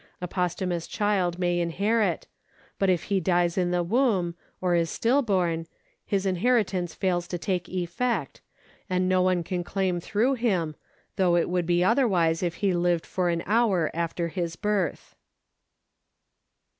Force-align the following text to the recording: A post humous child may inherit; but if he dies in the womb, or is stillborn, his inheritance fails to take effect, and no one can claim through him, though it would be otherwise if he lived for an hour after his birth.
A 0.19 0.27
post 0.27 0.57
humous 0.59 0.87
child 0.89 1.37
may 1.37 1.59
inherit; 1.59 2.25
but 2.79 2.89
if 2.89 3.03
he 3.03 3.19
dies 3.19 3.55
in 3.55 3.69
the 3.69 3.83
womb, 3.83 4.33
or 4.59 4.73
is 4.73 4.89
stillborn, 4.89 5.67
his 6.03 6.25
inheritance 6.25 6.95
fails 6.95 7.27
to 7.27 7.37
take 7.37 7.69
effect, 7.69 8.41
and 8.89 9.07
no 9.07 9.21
one 9.21 9.43
can 9.43 9.63
claim 9.63 9.99
through 9.99 10.33
him, 10.33 10.75
though 11.17 11.35
it 11.35 11.49
would 11.49 11.67
be 11.67 11.83
otherwise 11.83 12.41
if 12.41 12.55
he 12.65 12.73
lived 12.73 13.05
for 13.05 13.29
an 13.29 13.43
hour 13.45 13.91
after 13.93 14.29
his 14.29 14.55
birth. 14.55 15.15